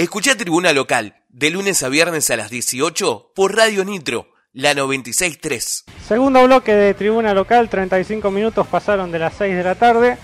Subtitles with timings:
[0.00, 5.84] Escucha Tribuna Local, de lunes a viernes a las 18 por Radio Nitro, la 96.3.
[6.08, 10.16] Segundo bloque de Tribuna Local, 35 minutos pasaron de las 6 de la tarde.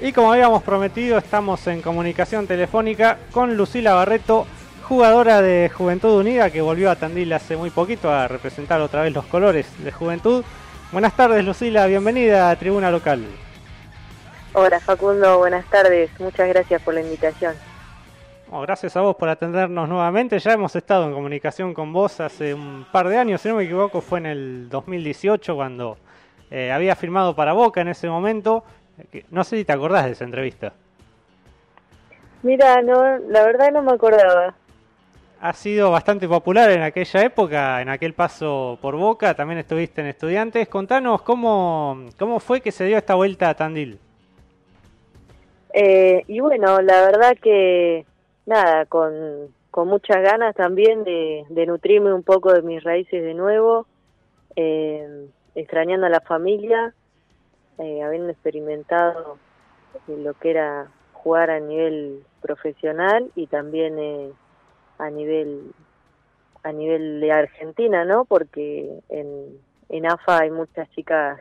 [0.00, 4.46] Y como habíamos prometido, estamos en comunicación telefónica con Lucila Barreto,
[4.84, 9.12] jugadora de Juventud Unida que volvió a Tandil hace muy poquito a representar otra vez
[9.12, 10.42] los colores de Juventud.
[10.90, 13.26] Buenas tardes Lucila, bienvenida a Tribuna Local.
[14.54, 17.67] Hola Facundo, buenas tardes, muchas gracias por la invitación.
[18.50, 22.86] Gracias a vos por atendernos nuevamente, ya hemos estado en comunicación con vos hace un
[22.90, 25.96] par de años, si no me equivoco fue en el 2018 cuando
[26.50, 28.64] eh, había firmado para Boca en ese momento.
[29.30, 30.72] No sé si te acordás de esa entrevista.
[32.42, 34.54] Mira, no, la verdad no me acordaba
[35.40, 40.08] ha sido bastante popular en aquella época, en aquel paso por Boca, también estuviste en
[40.08, 40.68] Estudiantes.
[40.68, 43.98] Contanos cómo, cómo fue que se dio esta vuelta a Tandil.
[45.72, 48.04] Eh, y bueno, la verdad que
[48.48, 53.86] nada, con, con muchas ganas también de, nutrirme un poco de mis raíces de nuevo,
[54.56, 56.94] eh, extrañando a la familia,
[57.78, 59.36] eh, habiendo experimentado
[60.06, 64.32] lo que era jugar a nivel profesional y también
[64.98, 65.72] a nivel
[66.62, 68.24] a nivel de Argentina, ¿no?
[68.24, 71.40] Porque en, en AFA hay muchas chicas,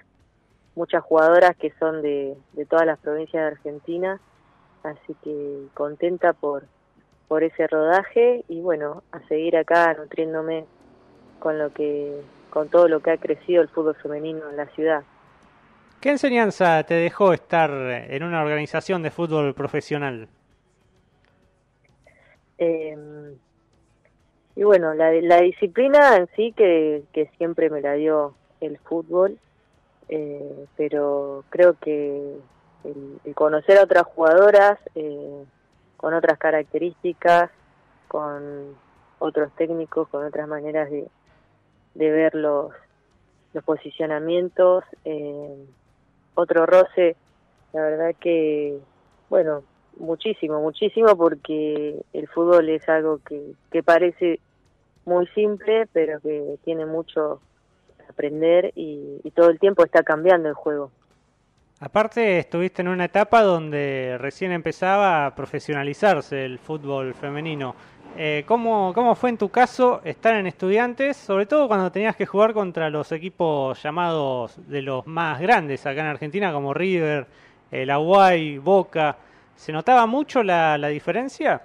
[0.75, 4.19] muchas jugadoras que son de, de todas las provincias de Argentina,
[4.83, 6.65] así que contenta por,
[7.27, 10.65] por ese rodaje y bueno, a seguir acá nutriéndome
[11.39, 15.03] con lo que con todo lo que ha crecido el fútbol femenino en la ciudad.
[15.99, 20.27] ¿Qué enseñanza te dejó estar en una organización de fútbol profesional?
[22.57, 22.97] Eh,
[24.55, 29.37] y bueno, la, la disciplina en sí que, que siempre me la dio el fútbol,
[30.09, 32.37] eh, pero creo que
[32.83, 35.43] el, conocer a otras jugadoras eh,
[35.97, 37.51] con otras características,
[38.07, 38.75] con
[39.19, 41.09] otros técnicos, con otras maneras de,
[41.95, 42.71] ver los,
[43.65, 45.65] posicionamientos, eh,
[46.35, 47.15] otro roce,
[47.73, 48.79] la verdad que,
[49.29, 49.63] bueno,
[49.99, 54.39] muchísimo, muchísimo, porque el fútbol es algo que, parece
[55.05, 57.41] muy simple, pero que tiene mucho
[58.09, 60.91] aprender y, todo el tiempo está cambiando el juego.
[61.79, 67.75] Aparte, estuviste en una etapa donde recién empezaba a profesionalizarse el fútbol femenino.
[68.17, 72.25] Eh, ¿cómo, ¿Cómo fue en tu caso estar en estudiantes, sobre todo cuando tenías que
[72.25, 77.27] jugar contra los equipos llamados de los más grandes acá en Argentina, como River,
[77.69, 79.17] el Aguay, Boca?
[79.55, 81.61] ¿Se notaba mucho la, la diferencia?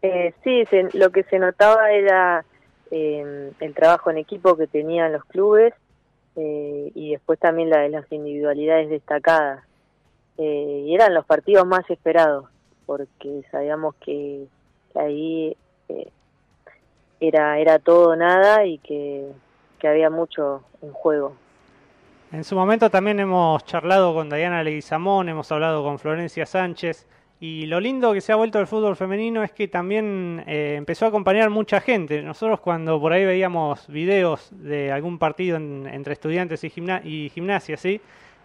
[0.00, 0.64] Eh, sí,
[0.94, 2.42] lo que se notaba era
[2.90, 5.74] eh, el trabajo en equipo que tenían los clubes
[6.36, 9.64] eh, y después también la de las individualidades destacadas.
[10.38, 12.46] Eh, y eran los partidos más esperados,
[12.86, 14.46] porque sabíamos que,
[14.94, 15.56] ahí
[17.20, 19.30] era, era todo nada y que,
[19.78, 21.34] que había mucho en juego.
[22.32, 27.06] En su momento también hemos charlado con Diana Leguizamón, hemos hablado con Florencia Sánchez.
[27.42, 31.06] Y lo lindo que se ha vuelto el fútbol femenino es que también eh, empezó
[31.06, 32.20] a acompañar mucha gente.
[32.20, 37.98] Nosotros cuando por ahí veíamos videos de algún partido entre estudiantes y, gimnasia, ¿sí?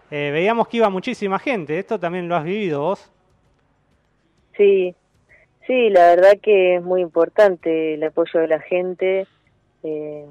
[0.10, 1.78] Eh, veíamos que iba muchísima gente.
[1.78, 3.12] ¿Esto también lo has vivido vos?
[4.56, 4.96] Sí,
[5.68, 9.28] sí, la verdad que es muy importante el apoyo de la gente.
[9.84, 10.26] Eh,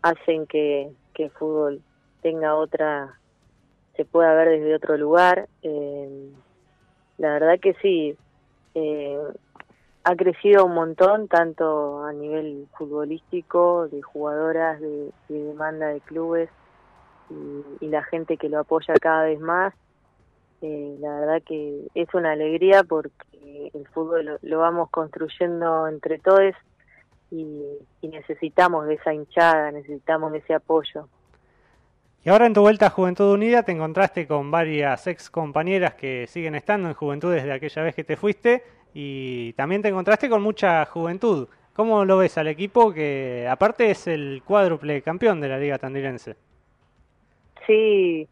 [0.00, 1.82] hacen que, que el fútbol
[2.22, 3.18] tenga otra,
[3.94, 5.50] se pueda ver desde otro lugar.
[5.62, 6.30] Eh,
[7.20, 8.16] la verdad que sí,
[8.74, 9.18] eh,
[10.04, 16.48] ha crecido un montón, tanto a nivel futbolístico, de jugadoras, de, demanda de clubes
[17.28, 19.74] y, la gente que lo apoya cada vez más.
[20.62, 26.54] Eh, la verdad que es una alegría porque el fútbol lo, vamos construyendo entre todos
[27.30, 27.62] y,
[28.00, 31.06] y necesitamos de esa hinchada, necesitamos de ese apoyo.
[32.22, 36.26] Y ahora en tu vuelta a Juventud Unida te encontraste con varias ex compañeras que
[36.26, 40.42] siguen estando en Juventud desde aquella vez que te fuiste y también te encontraste con
[40.42, 41.48] mucha juventud.
[41.72, 46.36] ¿Cómo lo ves al equipo que aparte es el cuádruple campeón de la Liga Tandilense?
[47.66, 48.28] Sí,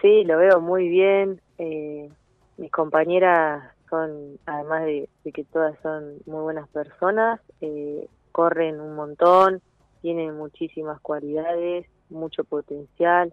[0.00, 1.40] sí, lo veo muy bien.
[1.58, 2.08] Eh,
[2.56, 9.60] mis compañeras son, además de, que todas son muy buenas personas, eh, corren un montón,
[10.02, 13.32] tienen muchísimas cualidades mucho potencial,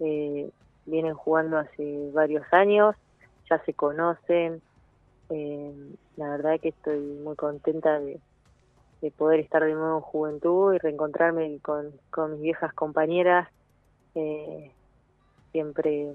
[0.00, 0.50] eh,
[0.86, 2.96] vienen jugando hace varios años,
[3.48, 4.60] ya se conocen,
[5.30, 5.72] eh,
[6.16, 8.20] la verdad que estoy muy contenta de,
[9.16, 13.48] poder estar de nuevo en juventud y reencontrarme con, con mis viejas compañeras.
[14.14, 14.70] Eh,
[15.50, 16.12] siempre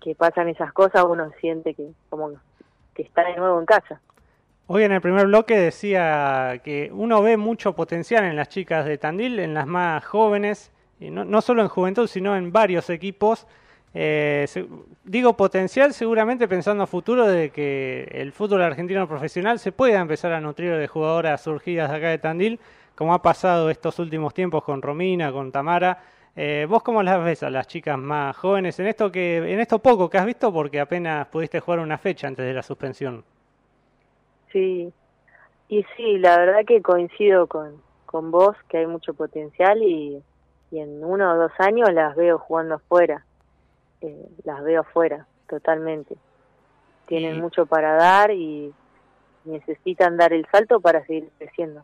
[0.00, 2.32] que pasan esas cosas uno siente que como
[2.94, 4.00] que está de nuevo en casa.
[4.66, 8.98] Hoy en el primer bloque decía que uno ve mucho potencial en las chicas de
[8.98, 13.46] Tandil, en las más jóvenes, y no, no solo en juventud, sino en varios equipos.
[13.94, 14.46] Eh,
[15.04, 20.32] digo potencial seguramente pensando a futuro de que el fútbol argentino profesional se pueda empezar
[20.32, 22.60] a nutrir de jugadoras surgidas de acá de Tandil,
[22.94, 26.02] como ha pasado estos últimos tiempos con Romina, con Tamara.
[26.36, 29.78] Eh, ¿Vos cómo las ves a las chicas más jóvenes en esto que en esto
[29.78, 33.24] poco que has visto porque apenas pudiste jugar una fecha antes de la suspensión?
[34.52, 34.92] Sí,
[35.68, 40.22] y sí, la verdad que coincido con, con vos que hay mucho potencial y,
[40.70, 43.24] y en uno o dos años las veo jugando afuera,
[44.00, 46.16] eh, las veo afuera totalmente.
[47.06, 48.72] Tienen mucho para dar y
[49.44, 51.82] necesitan dar el salto para seguir creciendo.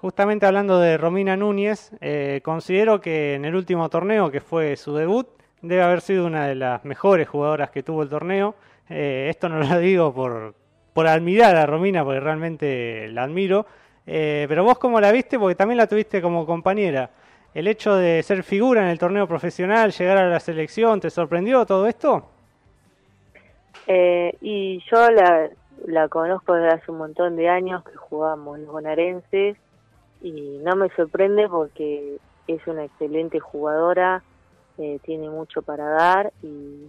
[0.00, 4.94] Justamente hablando de Romina Núñez, eh, considero que en el último torneo, que fue su
[4.94, 5.28] debut,
[5.60, 8.54] debe haber sido una de las mejores jugadoras que tuvo el torneo.
[8.88, 10.54] Eh, esto no lo digo por,
[10.92, 13.66] por admirar a Romina, porque realmente la admiro.
[14.06, 17.10] Eh, pero vos cómo la viste, porque también la tuviste como compañera.
[17.54, 21.64] ¿El hecho de ser figura en el torneo profesional, llegar a la selección, te sorprendió
[21.66, 22.28] todo esto?
[23.86, 25.48] Eh, y yo la,
[25.86, 29.56] la conozco desde hace un montón de años que jugamos los bonaerenses
[30.20, 34.22] y no me sorprende porque es una excelente jugadora,
[34.78, 36.86] eh, tiene mucho para dar y,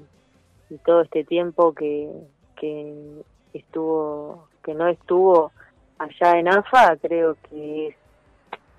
[0.85, 2.11] todo este tiempo que,
[2.55, 3.23] que
[3.55, 5.51] estuvo que no estuvo
[5.97, 7.95] allá en AFA creo que es,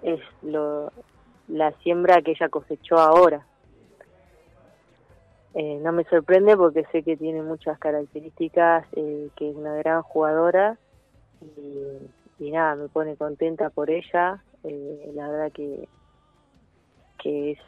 [0.05, 0.93] es lo,
[1.51, 3.47] la siembra que ella cosechó ahora.
[5.55, 10.03] Eh, no me sorprende porque sé que tiene muchas características eh, que es una gran
[10.03, 10.79] jugadora
[11.41, 14.43] y, nada me pone contenta por ella.
[14.65, 15.89] Eh, la verdad que
[17.19, 17.59] que es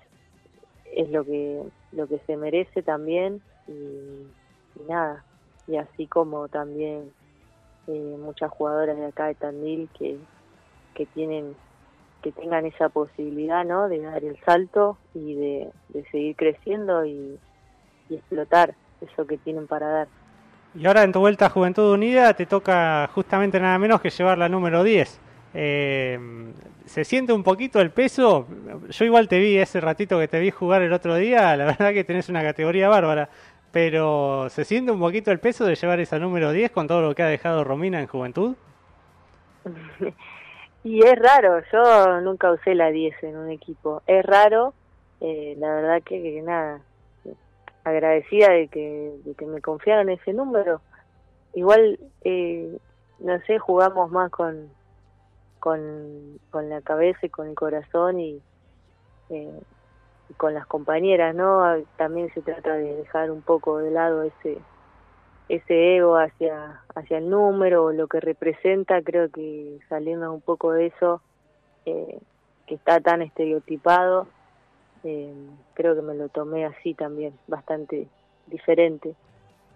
[0.95, 1.63] es lo que
[1.93, 5.25] lo que se merece también y, y nada.
[5.67, 7.13] Y así como también
[7.89, 10.17] eh, muchas jugadoras de acá de Tandil que,
[10.95, 11.57] que tienen
[12.23, 13.89] que tengan esa posibilidad ¿no?
[13.89, 17.39] de dar el salto y de, de seguir creciendo y,
[18.09, 20.09] y, explotar eso que tienen para dar.
[20.75, 24.39] Y ahora en tu vuelta a Juventud Unida te toca justamente nada menos que llevar
[24.39, 25.21] la número 10.
[25.55, 26.19] Eh,
[26.87, 28.47] ¿Se siente un poquito el peso?
[28.89, 31.93] Yo igual te vi ese ratito que te vi jugar el otro día, la verdad
[31.93, 33.29] que tenés una categoría bárbara
[33.73, 37.15] pero ¿se siente un poquito el peso de llevar esa número 10 con todo lo
[37.15, 38.55] que ha dejado Romina en juventud?
[40.85, 44.75] y es raro, yo nunca usé la 10 en un equipo, es raro,
[45.21, 46.81] eh, la verdad que, nada,
[47.85, 50.81] agradecida de que, me confiaron ese número.
[51.55, 52.77] Igual, eh,
[53.19, 54.71] no sé, jugamos más con,
[55.61, 58.41] con, la cabeza y con el corazón y
[59.31, 59.61] eh,
[60.37, 61.63] con las compañeras, ¿no?
[61.97, 64.59] También se trata de dejar un poco de lado ese
[65.57, 70.73] ese ego hacia hacia el número o lo que representa, creo que saliendo un poco
[70.73, 71.21] de eso
[71.85, 72.19] eh,
[72.67, 74.27] que está tan estereotipado,
[75.05, 75.33] eh,
[75.75, 78.09] creo que me lo tomé así también, bastante
[78.47, 79.15] diferente.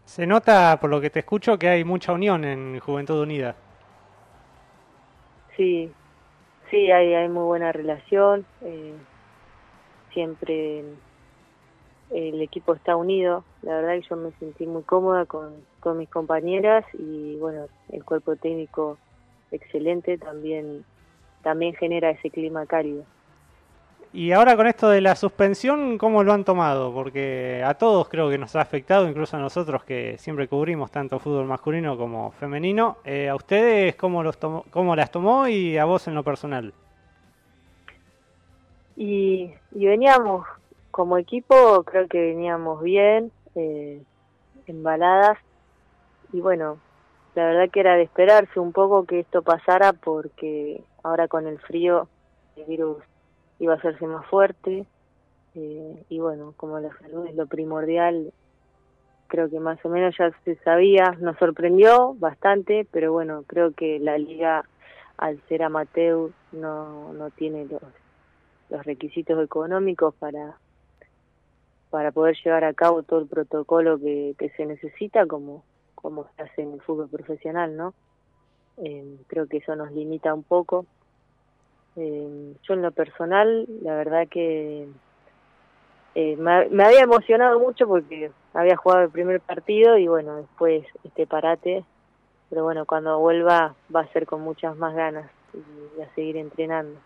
[0.05, 3.57] Se nota, por lo que te escucho, que hay mucha unión en Juventud Unida.
[5.57, 5.91] Sí,
[6.71, 8.47] sí, hay, hay muy buena relación.
[8.63, 8.95] Eh,
[10.13, 10.85] siempre
[12.11, 13.45] el equipo está unido.
[13.63, 18.05] La verdad que yo me sentí muy cómoda con, con mis compañeras y bueno, el
[18.05, 18.99] cuerpo técnico
[19.51, 20.85] excelente también,
[21.43, 23.05] también genera ese clima cálido.
[24.13, 26.91] Y ahora con esto de la suspensión, ¿cómo lo han tomado?
[26.91, 31.19] Porque a todos creo que nos ha afectado, incluso a nosotros que siempre cubrimos tanto
[31.19, 32.97] fútbol masculino como femenino.
[33.05, 36.73] Eh, ¿A ustedes cómo, los tomó, cómo las tomó y a vos en lo personal?
[38.97, 40.47] Y, y veníamos
[40.97, 44.03] como equipo, creo que veníamos bien, eh,
[44.67, 45.37] embaladas,
[46.33, 46.79] y bueno,
[47.35, 51.59] la verdad que era de esperarse un poco que esto pasara porque ahora con el
[51.59, 52.09] frío
[52.57, 52.97] el virus
[53.59, 54.87] iba a hacerse más fuerte.
[55.55, 58.33] Eh, y bueno, como la salud es lo primordial,
[59.27, 63.99] creo que más o menos ya se sabía, nos sorprendió bastante, pero bueno, creo que
[63.99, 64.65] la liga
[65.19, 67.83] al ser amateur no, no tiene los
[68.69, 70.59] los requisitos económicos para
[71.91, 75.65] para poder llevar a cabo todo el protocolo que, se necesita como
[75.95, 77.95] como se hace en el fútbol profesional no
[78.79, 80.85] eh, creo que eso nos limita un poco.
[81.97, 84.87] Eh, yo en lo personal la verdad que
[86.15, 90.85] eh, me, me, había emocionado mucho porque había jugado el primer partido y bueno después
[91.05, 91.85] este parate.
[92.51, 96.99] Pero bueno cuando vuelva va a ser con muchas más ganas y a seguir entrenando.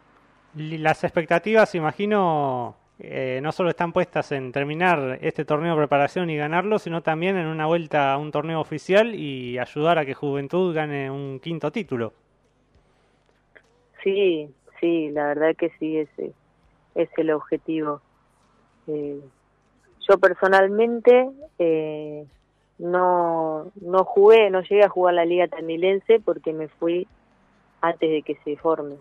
[0.54, 6.36] Las expectativas, imagino, eh, no solo están puestas en terminar este torneo de preparación y
[6.36, 10.74] ganarlo, sino también en una vuelta a un torneo oficial y ayudar a que Juventud
[10.74, 12.12] gane un quinto título.
[14.02, 14.48] Sí,
[14.80, 16.32] sí, la verdad que sí, ese
[16.94, 18.00] es el objetivo.
[18.86, 19.20] Eh,
[20.08, 22.26] yo personalmente eh,
[22.78, 27.06] no, no jugué, no llegué a jugar la Liga Tandilense porque me fui
[27.80, 28.96] antes de que se forme.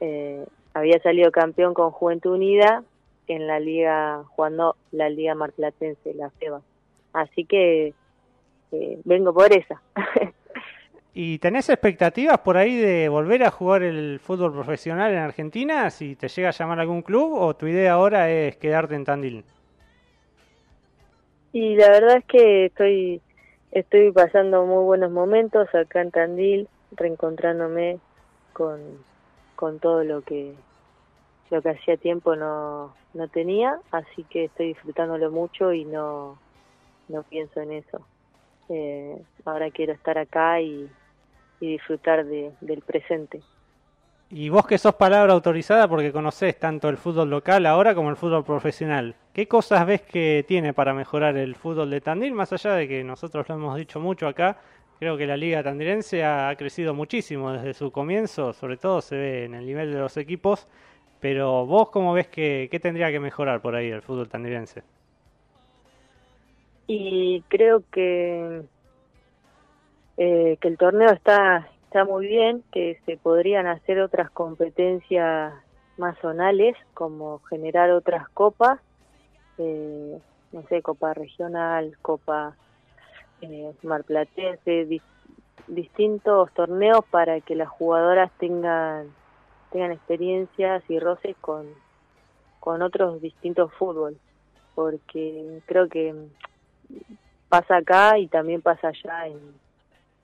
[0.00, 0.44] Eh,
[0.78, 2.82] había salido campeón con Juventud Unida
[3.26, 6.62] en la liga, jugando la Liga Marplatense, la FEBA.
[7.12, 7.94] Así que
[8.72, 9.80] eh, vengo por esa.
[11.14, 15.90] ¿Y tenés expectativas por ahí de volver a jugar el fútbol profesional en Argentina?
[15.90, 19.44] Si te llega a llamar algún club o tu idea ahora es quedarte en Tandil?
[21.52, 23.20] Y la verdad es que estoy
[23.72, 27.98] estoy pasando muy buenos momentos acá en Tandil, reencontrándome
[28.52, 28.80] con,
[29.56, 30.54] con todo lo que
[31.50, 36.38] lo que hacía tiempo no, no tenía, así que estoy disfrutándolo mucho y no,
[37.08, 38.06] no pienso en eso.
[38.68, 40.88] Eh, ahora quiero estar acá y,
[41.60, 43.40] y disfrutar de, del presente.
[44.30, 48.16] Y vos que sos palabra autorizada porque conocés tanto el fútbol local ahora como el
[48.16, 52.34] fútbol profesional, ¿qué cosas ves que tiene para mejorar el fútbol de Tandil?
[52.34, 54.58] Más allá de que nosotros lo hemos dicho mucho acá,
[54.98, 59.44] creo que la liga tandilense ha crecido muchísimo desde su comienzo, sobre todo se ve
[59.46, 60.68] en el nivel de los equipos,
[61.20, 64.82] pero vos cómo ves que qué tendría que mejorar por ahí el fútbol tandilense?
[66.86, 68.62] Y creo que
[70.16, 75.54] eh, que el torneo está está muy bien, que se podrían hacer otras competencias
[75.96, 78.78] más zonales, como generar otras copas,
[79.56, 80.18] eh,
[80.52, 82.54] no sé, copa regional, copa
[83.40, 85.00] eh, marplatense,
[85.66, 89.06] distintos torneos para que las jugadoras tengan
[89.70, 91.66] tengan experiencias y roces con,
[92.60, 94.18] con otros distintos fútbol,
[94.74, 96.14] porque creo que
[97.48, 99.38] pasa acá y también pasa allá en,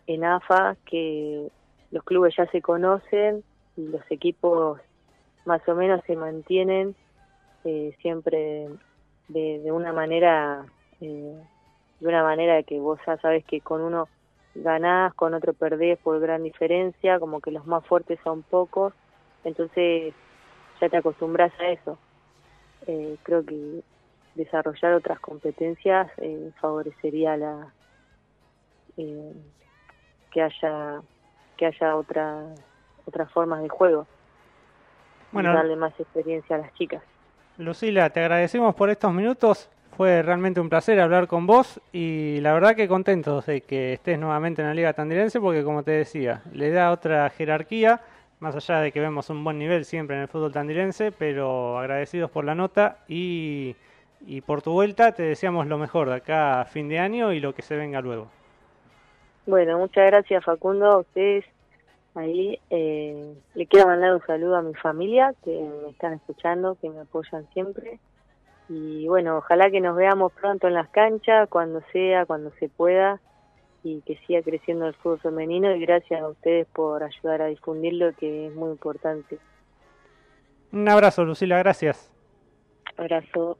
[0.06, 1.48] en AFA que
[1.90, 3.42] los clubes ya se conocen
[3.76, 4.80] y los equipos
[5.44, 6.94] más o menos se mantienen
[7.64, 8.68] eh, siempre
[9.28, 10.66] de, de, una manera
[11.00, 11.38] eh,
[12.00, 14.08] de una manera que vos ya sabes que con uno
[14.54, 18.92] ganás, con otro perdés por gran diferencia, como que los más fuertes son pocos,
[19.44, 20.14] entonces
[20.80, 21.98] ya te acostumbras a eso.
[22.86, 23.82] Eh, creo que
[24.34, 27.72] desarrollar otras competencias eh, favorecería la
[28.96, 29.32] eh,
[30.30, 31.00] que haya
[31.56, 32.42] que haya otra,
[33.06, 34.06] otras formas de juego
[35.30, 37.02] bueno, y darle más experiencia a las chicas.
[37.58, 39.70] Lucila, te agradecemos por estos minutos.
[39.96, 44.18] Fue realmente un placer hablar con vos y la verdad que contento de que estés
[44.18, 48.00] nuevamente en la Liga Tandilense porque como te decía, le da otra jerarquía,
[48.40, 52.30] más allá de que vemos un buen nivel siempre en el fútbol tandilense, pero agradecidos
[52.30, 53.76] por la nota y,
[54.26, 57.54] y por tu vuelta te deseamos lo mejor de acá fin de año y lo
[57.54, 58.28] que se venga luego.
[59.46, 61.44] Bueno, muchas gracias Facundo, a ustedes
[62.14, 62.58] ahí.
[62.70, 65.50] Eh, le quiero mandar un saludo a mi familia que
[65.82, 67.98] me están escuchando, que me apoyan siempre.
[68.68, 73.20] Y bueno, ojalá que nos veamos pronto en las canchas, cuando sea, cuando se pueda,
[73.84, 75.74] y que siga creciendo el fútbol femenino.
[75.76, 79.38] Y gracias a ustedes por ayudar a difundirlo, que es muy importante.
[80.72, 82.10] Un abrazo, Lucila, gracias.
[82.96, 83.58] Abrazo.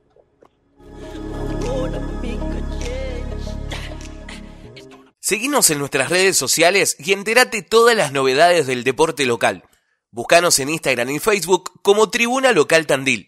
[5.20, 9.62] Seguinos en nuestras redes sociales y entérate todas las novedades del deporte local.
[10.10, 13.22] Búscanos en Instagram y Facebook como Tribuna Local Tandil.